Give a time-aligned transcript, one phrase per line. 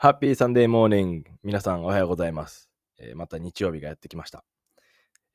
[0.00, 1.30] ハッピーサンデーモーニング。
[1.42, 2.70] 皆さんおはようございます。
[3.00, 4.44] えーまた日曜日がやってきました。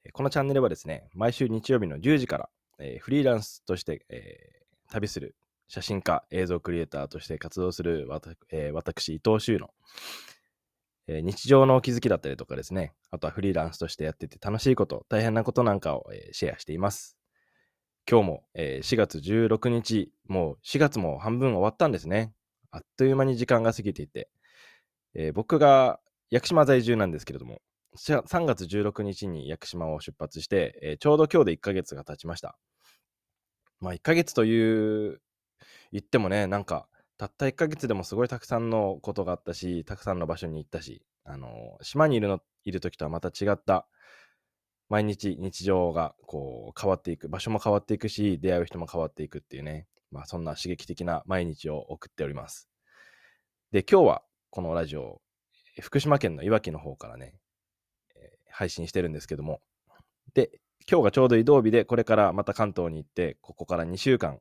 [0.06, 2.50] えこのチャンネルはですね、毎週日曜日の10時から、
[2.80, 5.36] えーフリーランスとして、えー旅する
[5.68, 9.70] 写真家、映像クリエイターとして活動するわた、えー私、伊藤修の、
[11.08, 17.18] えー日常の気づきだったりとかですね、あとはフリーランスとしてやってて楽しいこと、大変なことなんかを、えーシェアしています。
[18.10, 22.32] 今日も、えー4月16日、もう4月も半分終わったんですね。
[22.72, 24.30] あっという間に時間が過ぎていて、
[25.16, 27.62] えー僕が屋久島在住なんですけれども、
[27.96, 32.58] 3月16日に屋久島を出発して、えーちょうど今日で1ヶ月が経ちました。
[33.80, 35.22] まあ1ヶ月という、
[35.92, 36.88] 言ってもね、なんか、
[37.18, 43.88] たった1ヶ月でもすごいたくさんのことがあったし、たくさんの場所に行ったし、あのー島にいるの、いる時とはまた違った、
[44.90, 52.70] 毎日日常がこう変わっていく、場所も変わっていくし、出会う人も変わっていくっていうね、まあそんな刺激的な毎日を送っております。
[53.72, 54.24] で、今日は
[54.54, 55.20] このラジオ、
[55.82, 57.34] 福島県のいわきの方からね、
[58.16, 59.62] え配信してるんですけども、
[60.36, 60.52] で、
[60.88, 64.38] 今日がちょうど移動日で、これからまた関東に行って、ここから2週間、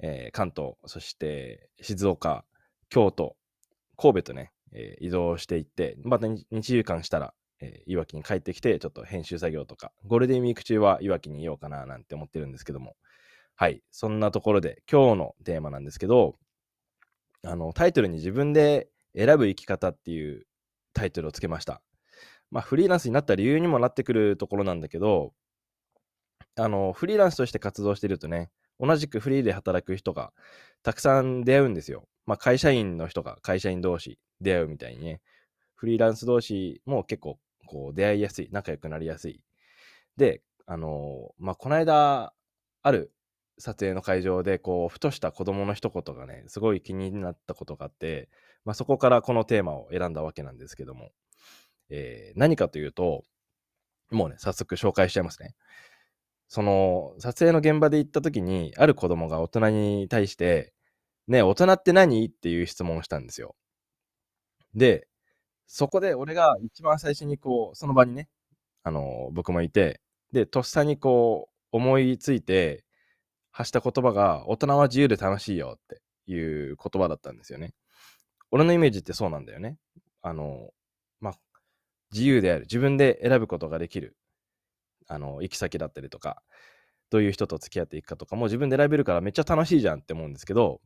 [0.00, 2.44] えー関東、そして静岡、
[2.88, 3.34] 京都、
[3.96, 12.94] 神戸とね、えー移動していって、また 2, 週間したら、えーいわきに帰ってきて、ちょっと編集作業とか、ゴールデンウィーク中はいわきにいようかななんて思ってるんですけども、
[13.56, 16.36] はい、そんなところで今日のテーマなんですけど、
[17.42, 20.46] あのタイトルに自分で選ぶ生き方っていう
[20.92, 21.82] タイトルをつけました。
[22.50, 25.32] まあ、フリーランスになった理由にもなってくるところなんだけど、
[26.56, 30.32] あの、フリーランスとして活動してるとね、同じくフリーで働く人が
[30.82, 32.08] たくさん出会うんですよ。
[32.26, 35.20] まあ、会社員の人が会社員同士出会うみたいにね、
[35.74, 39.42] フリーランス同士も結構こう出会いやすい、仲良くなりやすい。
[40.16, 42.32] で、あの、まあ、この間、
[42.82, 43.12] ある
[43.58, 48.28] 撮影の会場で、こう、ふとした子供の一言がね、すごい気になったことがあって、
[48.66, 51.12] まあ、そこからこのテーマを選んだわけなんですけども、
[51.88, 53.24] えー何かというと、
[54.10, 55.54] もうね、早速紹介しちゃいますね。
[56.48, 60.74] その、撮影の現場で行った時に、ある子供が大人に対して、
[61.28, 62.26] ね大人って何？
[62.26, 63.56] っていう質問をしたんですよ。
[64.74, 65.08] で、
[65.66, 68.28] そこで俺が一番最初にこう、その場にね、
[68.84, 70.00] あの、僕もいて、
[70.32, 72.84] で、とっさにこう、思いついて、
[73.50, 76.36] 発した言葉が、大人は自由で楽しいよってい
[76.72, 77.74] う言葉だったんですよね。
[78.50, 79.78] 俺のイメージってそうなんだよね。
[80.22, 80.70] あの、
[81.20, 81.34] まあ、
[82.12, 82.62] 自由である。
[82.62, 84.16] 自分で選ぶことができる。
[85.08, 86.42] あの、行き先だったりとか、
[87.10, 90.80] どういう人と付き合っていくかとかも自分で選べるからめっちゃ楽しいじゃんって思うんですけど、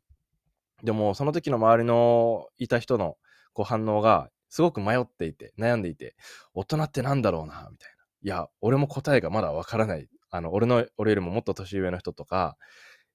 [0.82, 3.16] でもその時の周りのいた人の
[3.52, 6.16] こう反応がすごく迷っていて、悩んでいて、
[6.54, 7.94] 大人ってなんだろうな、みたいな。
[8.22, 10.08] いや、俺も答えがまだわからない。
[10.30, 12.56] あの、俺の、俺よりももっと年上の人とか、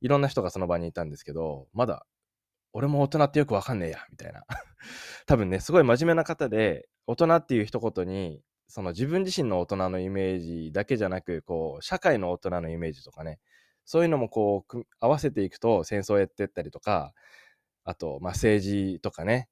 [0.01, 2.05] いろんな人がその場にいたんですけど、まだ、
[2.75, 4.43] 俺も大人ってよくわかんねえや、みたいな。
[5.27, 13.39] 多分ね、すごい真面目な方で、大人っていう一言に、その自分自身の大人のイメージだけじゃなく、こう、社会の大人のイメージとかね、
[13.85, 17.13] そういうのもこう、組合わせていくと戦争やってったりとか、
[17.85, 19.47] あと、まあ政治とかね、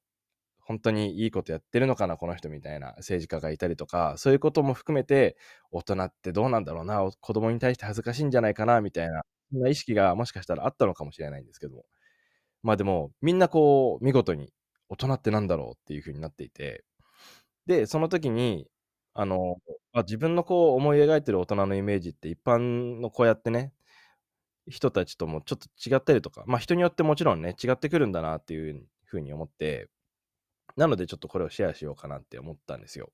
[0.60, 5.38] 本当にいいことやってるのかな、この人みたいな政治家がいたりとか、そういうことも含めて、
[5.72, 11.84] 大人ってどうなんだろうな、子供に対して恥ずかしいんじゃないかな、みたいな、そんな意識がもしかしたらあったのかもしれないんですけども。
[12.64, 14.52] まあでも、みんなこう、見事に、
[14.90, 16.84] 大人ってなんだろうっていう風になっていて、
[17.66, 18.68] で、その時に、
[19.14, 19.56] あの、
[19.92, 23.72] あ自分のこう思い描いてる大人のイメージって一般のこうやってね、
[24.68, 29.88] 人たちともちょっと違ったりとか、まあ人によってもちろんね、違ってくるんだなっていう風に思って、
[30.76, 33.10] なのでちょっとこれをシェアしようかなって思ったんですよ。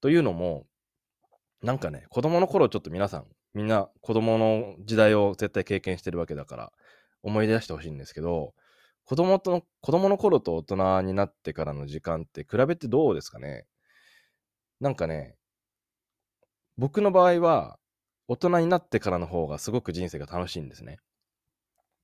[0.00, 0.66] というのも、
[1.62, 6.72] なんかね、子供の頃ちょっと皆さん、みんな子供の時代を絶対経験してるわけだから、
[7.22, 8.54] 思い出してほしいんですけど、
[9.06, 13.66] 子供との、子供の頃と大人になってからの時間って比べてどうですかね？
[14.80, 15.36] なんかね、
[16.76, 17.78] 僕の場合は、
[18.28, 20.98] 大人になってからの方がすごく人生が楽しいんですね。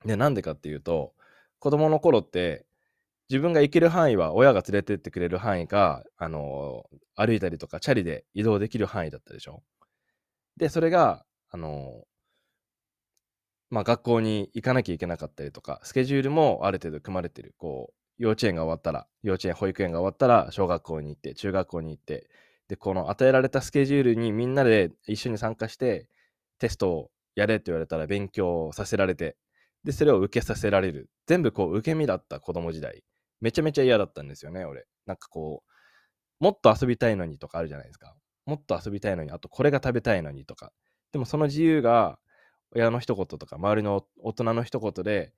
[0.05, 1.13] で、なんでかっていうと、
[1.59, 2.65] 子供の頃って、
[3.29, 6.85] 自分が行ける範囲は親が連れてってくれる範囲か、あの、
[7.15, 9.63] 歩いたりとかチャリで移動できる範囲だったでしょ？
[10.57, 12.05] で、それが、あの、
[13.69, 17.53] まあ、学校に行かなきゃいけなかったりとか、スケジュールもある程度組まれてる。
[17.57, 22.27] こう、幼稚園が終わったら、幼稚園、保育園が終わったら、小学校に行って、中学校に行って、
[22.67, 26.07] で、この与えられたスケジュールにみんなで一緒に参加して、
[26.59, 29.37] テストをやれって言われたら勉強させられて、
[29.83, 31.09] で、それを受けさせられる。
[31.27, 33.03] 全部こう、受け身だった子供時代。
[33.39, 34.85] めちゃめちゃ嫌だったんですよね、俺。
[35.05, 38.15] なんかこう、もっと遊びたいのにとかあるじゃないですか。
[38.45, 40.71] もっと遊びたいのに、あとこれが食べたいのにとか。
[41.11, 42.19] でもその自由が、
[42.75, 45.33] 親の一言とか、周りの大人の一言で、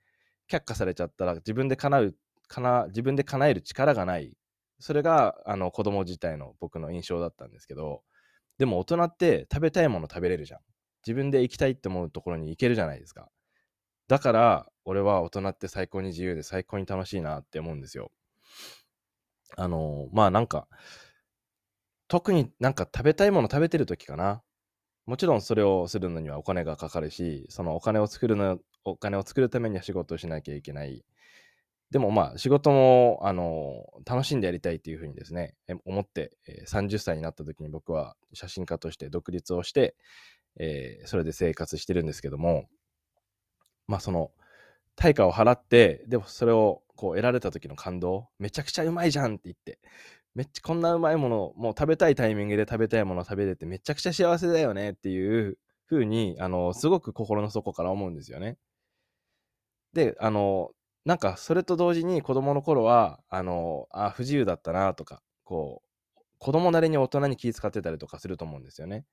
[0.51, 2.15] 却下されちゃったら、自分で叶う、
[2.47, 4.37] かな、自分で叶える力がない。
[4.81, 8.01] それがあの子供自体の僕の印象だったんですけど
[8.57, 10.59] でも大人って食べたいもの食べれるじゃん。
[11.05, 13.29] 自分で行きたいって思うところに行けるじゃないですか。
[14.07, 18.11] だから俺は大人って最高に自由で最高に楽しいなって思うんですよ。
[19.57, 20.67] あのまあなんか
[22.07, 24.43] 特になんか食べたいもの食べてる時かな。
[25.05, 31.03] もちろんそれをするのにはお金がかかるしそのお金を作るのお金を作るためには仕事をしなきゃいけない。
[31.91, 35.55] でもまあ仕事もあの楽しんでやりたいっていうふうにですね、
[35.85, 36.31] 思って、
[36.65, 39.95] 30歳になった時に僕は写真家として独立をして、
[40.57, 42.65] えー、それで生活してるんですけども、
[43.87, 44.31] まあその
[44.95, 49.79] 対価を払って、でもそれをこう得られた時の感動、めちゃくちゃうまいじゃんって言って、
[50.35, 58.57] めっちゃこんなうまいもの、もう食べたいタイミングで食べたいものを食べれてめちゃくちゃ幸せだよねっていうふうに、あの、すごく心の底から思うんですよね。
[59.93, 60.71] で、あの、
[61.05, 69.05] なんかそれと同時に子供の頃は、あの、あ、不自由だったなとか、こう、子供なりに大人に気遣ってたりとかすると思うんですよね。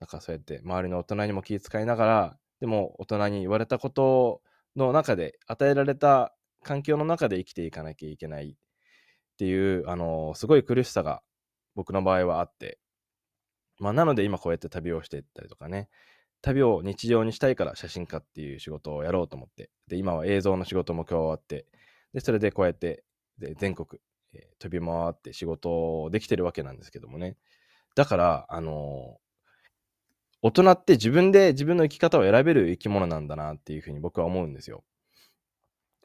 [0.00, 4.42] なんかそうやって周りの大人にも気遣いながら、でも大人に言われたこと
[4.76, 8.56] の中で、与えられた環境の中で生きていかなきゃいけない
[9.32, 11.22] っていう、あの、すごい苦しさが
[11.74, 12.78] 僕の場合はあって、
[13.78, 15.88] まあなので今こうやって旅をしていったりとかね、
[16.42, 21.66] 旅を日常にしたいから写真家っていう仕事をやろうと思って、で、今は映像の仕事も加わって、
[22.12, 23.04] で、それでこうやって
[23.38, 24.00] で全国、
[24.34, 27.36] えー、飛び回って仕事をできてるわけなんですけどもね。
[27.94, 34.84] だから、あのー、大人って自分で自分の生き方を選べる生き物なんだなっていうふうに僕は思うんですよ。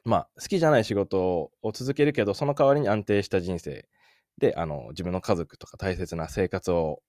[0.08, 1.20] まあ、好きじゃない仕事
[1.62, 3.86] を続けるけど、その代わりに安定した人生
[4.38, 7.02] で、あの、自分の家族とか大切な生活を、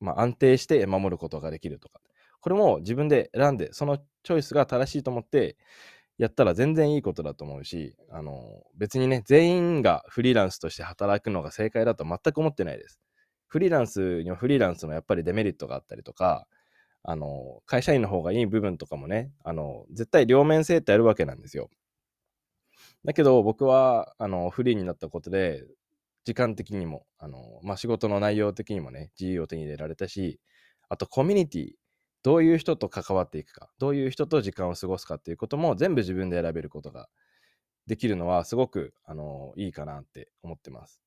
[0.00, 2.00] まあ、安定して守ることができるとか。
[2.40, 5.56] これも自分で選んで、そのチョイスが正しいと思って
[6.18, 13.00] やったら全然いいことだと思うし、あの、別にね、全員がフリーランスとして働くのが正解だと全く思ってないです。
[13.48, 16.46] フリーランスにはフリーランスのやっぱりデメリットがあったりとか、
[17.04, 21.70] あの、会社員の方がいい部分とかもね、あの、絶対両面性ってあるわけなんですよ。
[23.04, 25.64] だけど僕は、あの、フリーになったことで、
[26.24, 30.40] 時間的にも、あの、まあ、仕事の内容的にもね、自由を手に入れられたし、
[30.88, 31.70] あとコミュニティ、
[32.22, 37.08] どういう人と関わっていくか、どういう人と時間を過ごすかっていうことも全部自分で選べることが
[37.88, 41.00] できるのはすごく、あの、いいかなって思ってます。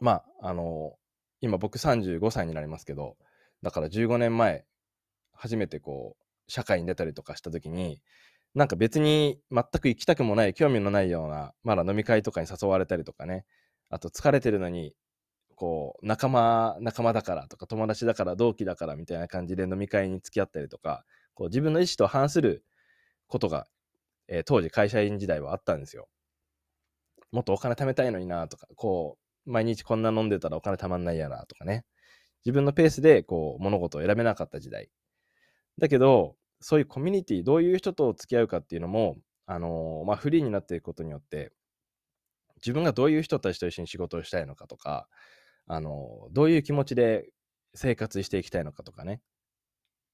[0.00, 0.96] まあ、あの、
[1.40, 3.16] 今僕35歳になりますけど、
[3.62, 4.64] だから15年前、
[5.32, 8.02] 初めてこう、社会に出たりとかした時に、
[8.54, 13.44] なんか別に全く行きたくもない、興味のないような、まだ飲み会とかに誘われたりとかね、
[13.90, 14.94] あと疲れてるのに
[15.54, 21.04] こう、仲間、仲間だからとか、友達だから、同期だからみたいな感じで飲み会に付き合ったりとか、
[21.34, 22.64] こう自分の意思と反する
[23.28, 23.66] ことが、
[24.28, 26.08] えー、当時会社員時代はあったんですよ。
[27.32, 31.84] もっとお金貯めたいのになとか、こう、毎日こんな飲んでたらお金貯まんないやなとかね。
[32.44, 34.90] 自分のペースでこう物事を選べなかった時代。
[35.78, 39.16] だけど、そういうコミュニティ、どういう人と付き合うかっていうのも、
[39.46, 41.52] あのー、まあ、フリーになっていくことによって、
[42.56, 45.06] 自分がどういう人たちと一緒に仕事をしたいのかとか、
[45.66, 47.28] あの、どういう気持ちで
[47.74, 49.20] 生活していきたいのかとかね。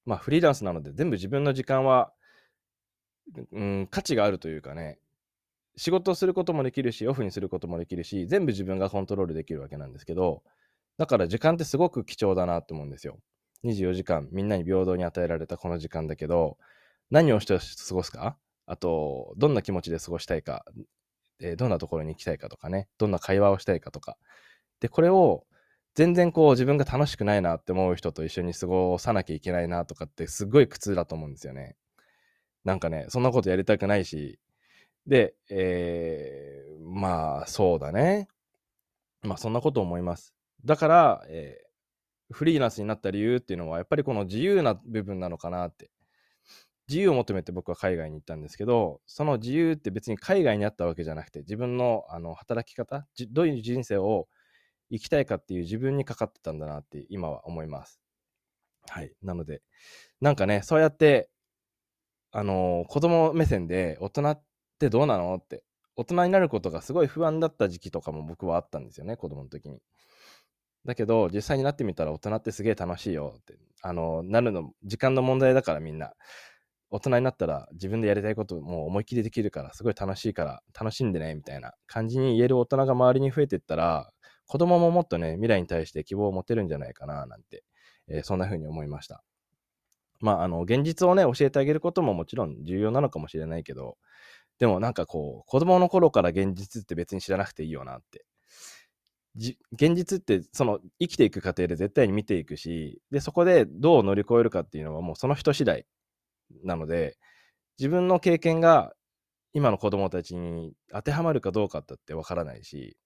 [0.05, 2.11] まあ、フリーランスなので全部自分の時間は、
[3.51, 4.99] うん、価値があるというかね、
[5.77, 10.43] 仕事をすることもできるし、オフにすることもできるし、全部自分がコントロールできるわけなんですけど、
[10.97, 13.19] だから時間ってすごく貴重だなと思うんですよ。
[13.63, 16.57] 24時間みんなに平等に与えられたこの時間だけど、
[17.09, 18.37] 何をして過ごすか？
[18.65, 20.65] あと、どんな気持ちで過ごしたいか、
[21.41, 24.17] えー、どんなところに行きたいかとかね、どんな会話をしたいかとか、
[24.79, 25.45] で、これを
[25.93, 31.75] 全然こう自分が楽しくないなって思う人と一緒に過ごさなきゃいけないなとかってすごい苦痛だと思うんですよね。
[32.63, 34.39] なんかね、そんなことやりたくないし、
[35.05, 38.27] で、えー、まあそうだね。
[39.23, 40.33] まあそんなこと思います。
[40.63, 41.70] だから、えー、
[42.31, 45.89] フリーランスになった理由っていうのはやっぱりこの自由な部分なのかなって。
[46.87, 54.27] 自由を求めて僕は海外に行ったんですけど、その自由って別に海外にあったわけじゃなくて、自分のあの働き方、どういう人生を
[54.91, 58.01] 生きたいかっていう自分にかかってたんだなって今は思います。
[58.89, 59.13] はい。
[59.23, 59.61] なので、
[60.19, 61.29] なんかね、そうやって、
[62.31, 64.43] あの、子供目線で大人っ
[64.77, 65.63] てどうなのって、
[65.95, 69.81] 大人になることがすごい不安だった時期とかも僕はあったんですよね、子供の時に。
[70.85, 76.13] だけど、実際になってみたら大人ってすげえ楽しいよって、あの、なるの、時間の問題だからみんな。
[76.93, 84.11] 大人になったら自分でやりたいこともう思いっきりできるからすごい楽しいから楽しんでねみたいな感じに言える大人が周りに増えていったら
[84.51, 87.63] 子供ももっとね、未来に対して希望を持てるんじゃないかな、なんて、
[88.09, 89.23] えー、そんな風に思いました。
[90.19, 93.97] まあ、あの、現実をね、教えてあげることももちろん重要なのかもしれないけど、
[94.59, 98.25] でもなんかこう、子供の頃から現実って別に知らなくていいよなって。
[99.35, 105.85] じ現実ってその生きていく過程で絶対に見ていくしでそこでどう乗り越えるかっていうのはもうその人次第
[106.63, 107.17] なので
[107.79, 108.93] 自分の経験が
[109.53, 112.97] 今の子供たちに当てはまるかどうかだってわからないし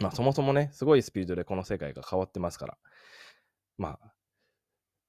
[0.00, 2.78] まあそもそもねすごいスピードでこの世界が変わってますから
[3.78, 4.12] まあ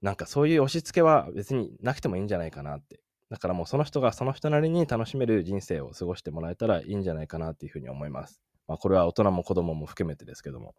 [0.02, 3.02] なんかそういう押し付けは別になくてもいいんじゃないかなって。
[3.30, 8.42] だからもうその人がその人なりに楽しめる人生を過ごしてもらえたらいいんじゃないかなっていうふうに思います。
[8.68, 10.76] まあ、これは大人も子供も含めてですけども、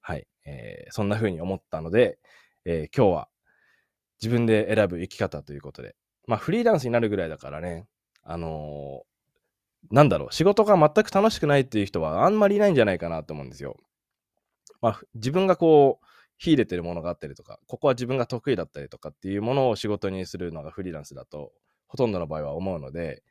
[0.00, 2.18] はい、えー、そんな風に思ったので、
[2.64, 3.28] えー、今日は
[4.20, 7.86] 自分で選ぶ生き方ということで、まあ、フリーランスになるぐらいだからね、
[8.22, 13.76] あのー、なんだろう、仕事が全く楽しくないっていう人はあんまりいないんじゃないかなと思うんですよ。
[14.80, 16.06] まあ、自分がこう、
[16.38, 21.52] 秀でてるものがあったりとか、ここは自分が得意だったりとかっていうものを仕事にするのがフリーランスだと、
[21.86, 23.22] ほとんどの場合は思うので、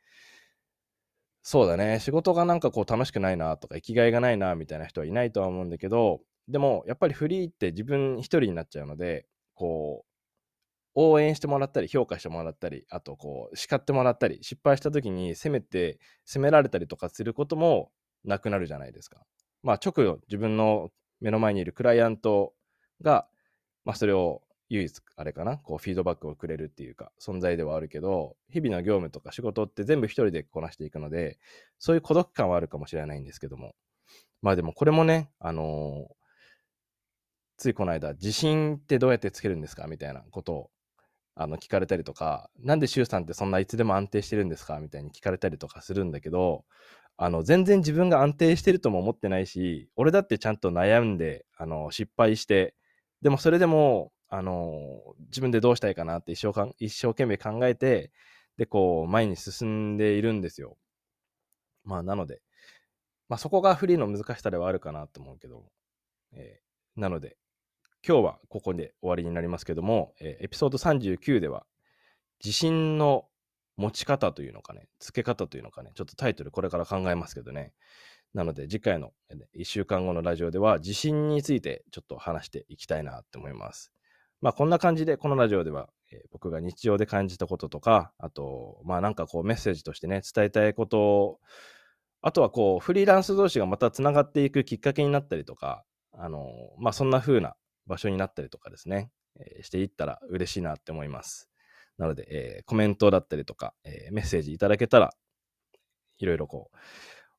[1.42, 2.00] そうだね。
[2.00, 10.10] 仕事がなんかこう楽しくないなとか生きがいがないなみたいな人はいないとは思うんだけど、でもやっぱりフリーって自分一人になっちゃうので、こう、
[10.94, 17.90] 応援してもらったり評価してもらったり、あとこう叱ってもらったり、失敗した時に責めて、責められたりとかすることも
[18.24, 19.22] なくなるじゃないですか。
[19.62, 22.54] まあ直自分の目の前にいるクライアント
[23.02, 23.28] が、
[23.84, 25.58] まあそれを唯一あれかな？
[25.58, 31.38] こうフィードバックをくれるっていうか存在ではあるけど日々の業務とか仕事って全部一人でこなしていくので
[31.78, 33.74] そういう孤独感はあるかもしれないんですけども。
[34.42, 36.14] まあでもこれもねあのー、
[37.58, 39.86] ついこの間自信ってどうやってつけるんですか？
[39.86, 40.70] みたいなことを
[41.34, 44.78] あの聞かれたりとかなんで周さんってそんないつでも安定してるんですか？
[44.78, 46.64] みたいに聞かれたりとかするんだけど
[47.16, 52.74] あの全然自分が安定してるとも思ってないし俺だってちゃんと悩んであの失敗して
[53.20, 58.10] でもそれでもあの自分でどうしたいかなって一生かん一生懸命考えて、
[58.56, 60.76] で、こう、前に進んでいるんですよ。
[61.82, 62.42] まあ、なので、
[63.28, 65.64] まあ、そこがフリーの難しさではあるかなと思うけど、
[66.32, 67.36] えー、なので、
[68.06, 71.64] 今日はここで終わりになりますけども、えー、エピソード39では、
[72.44, 73.26] 自信の
[73.76, 77.72] 持ち方というのかね、付け方というのかね、ちょっとタイトルこれから考えますけどね。
[78.34, 79.12] なので次回の
[79.56, 83.90] 1週間後のラジオでは自信についてちょっと話していきたいなって思います。
[84.40, 91.40] まあこんな感じでこのラジオでは、えー、僕が日常で感じたこととか、あと、まあなんかこうメッセージとしてね、伝えたいことを、
[92.22, 97.54] あとはこうフリーランス同士がまたつながっていくきっかけになったりとか、あのまあそんな風な
[97.86, 101.50] 場所になったりとかですね、えー、していったら嬉しいなって思います。
[101.98, 105.10] なので、えー、コメントだったりとか、え、メッセージいただけたら、
[106.16, 106.76] いろいろこう、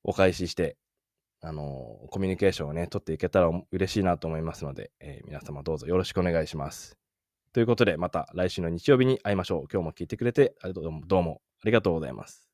[0.03, 0.77] お返しして、
[1.41, 6.97] あのコミュニケーションをね、取っていけたら嬉しいなと思いますので、えー、皆様どうぞよろしくお願いします。
[7.53, 9.67] ということで、また来週の日曜日に会いましょう。
[9.71, 12.50] 今日も聞いてくれて、どうもありがとうございます。